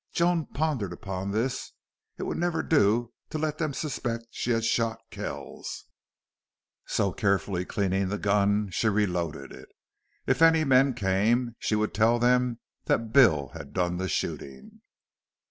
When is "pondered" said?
0.47-0.93